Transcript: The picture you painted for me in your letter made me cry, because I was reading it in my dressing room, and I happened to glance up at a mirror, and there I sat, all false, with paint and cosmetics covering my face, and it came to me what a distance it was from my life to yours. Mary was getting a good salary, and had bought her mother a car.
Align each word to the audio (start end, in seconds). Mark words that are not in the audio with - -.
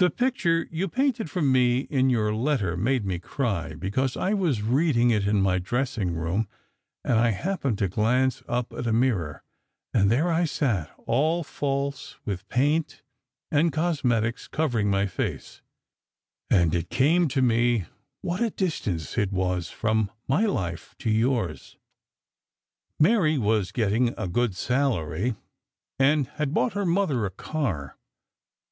The 0.00 0.10
picture 0.10 0.66
you 0.72 0.88
painted 0.88 1.30
for 1.30 1.42
me 1.42 1.82
in 1.82 2.10
your 2.10 2.34
letter 2.34 2.76
made 2.76 3.04
me 3.04 3.20
cry, 3.20 3.74
because 3.74 4.16
I 4.16 4.34
was 4.34 4.62
reading 4.62 5.10
it 5.10 5.28
in 5.28 5.40
my 5.40 5.60
dressing 5.60 6.14
room, 6.16 6.48
and 7.04 7.20
I 7.20 7.30
happened 7.30 7.78
to 7.78 7.86
glance 7.88 8.42
up 8.48 8.72
at 8.72 8.88
a 8.88 8.92
mirror, 8.92 9.44
and 9.94 10.10
there 10.10 10.28
I 10.32 10.44
sat, 10.44 10.90
all 11.06 11.44
false, 11.44 12.16
with 12.24 12.48
paint 12.48 13.04
and 13.52 13.72
cosmetics 13.72 14.48
covering 14.48 14.90
my 14.90 15.06
face, 15.06 15.62
and 16.50 16.74
it 16.74 16.90
came 16.90 17.28
to 17.28 17.40
me 17.40 17.84
what 18.22 18.40
a 18.40 18.50
distance 18.50 19.16
it 19.16 19.32
was 19.32 19.70
from 19.70 20.10
my 20.26 20.46
life 20.46 20.96
to 20.98 21.10
yours. 21.10 21.76
Mary 22.98 23.38
was 23.38 23.70
getting 23.70 24.14
a 24.18 24.26
good 24.26 24.56
salary, 24.56 25.36
and 25.96 26.26
had 26.26 26.52
bought 26.52 26.72
her 26.72 26.84
mother 26.84 27.24
a 27.24 27.30
car. 27.30 27.96